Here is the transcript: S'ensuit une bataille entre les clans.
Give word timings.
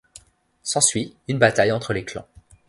S'ensuit 0.63 1.15
une 1.27 1.37
bataille 1.37 1.71
entre 1.71 1.93
les 1.93 2.03
clans. 2.03 2.25